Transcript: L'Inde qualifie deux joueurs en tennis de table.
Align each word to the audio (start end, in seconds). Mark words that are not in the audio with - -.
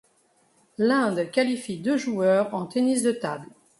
L'Inde 0.79 1.29
qualifie 1.29 1.77
deux 1.77 1.95
joueurs 1.95 2.55
en 2.55 2.65
tennis 2.65 3.03
de 3.03 3.11
table. 3.11 3.45